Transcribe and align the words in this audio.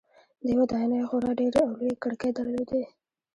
دې 0.45 0.51
ودانیو 0.59 1.09
خورا 1.09 1.31
ډیرې 1.39 1.59
او 1.65 1.69
لویې 1.77 1.95
کړکۍ 2.03 2.29
درلودې. 2.37 2.83